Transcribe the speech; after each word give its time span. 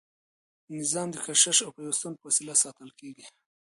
نظام 0.75 1.07
د 1.11 1.15
کشش 1.25 1.57
او 1.65 1.71
پیوستون 1.77 2.13
په 2.17 2.23
وسیله 2.27 2.55
ساتل 2.63 2.89
کیږي. 2.99 3.25